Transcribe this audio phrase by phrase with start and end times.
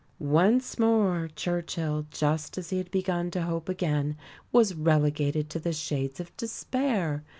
[0.17, 4.17] Once more Churchill, just as he had begun to hope again,
[4.51, 7.23] was relegated to the shades of despair.